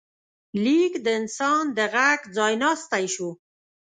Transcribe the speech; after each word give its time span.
لیک 0.63 0.93
د 1.05 1.07
انسان 1.19 1.63
د 1.77 1.79
غږ 1.93 2.19
ځای 2.37 2.53
ناستی 2.63 3.05
شو. 3.13 3.29